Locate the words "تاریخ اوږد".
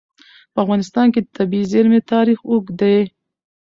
2.13-2.73